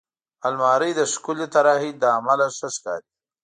[0.47, 3.07] الماري د ښکلې طراحۍ له امله ښه ښکاري